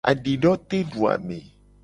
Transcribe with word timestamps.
Adidoteduame. 0.09 1.39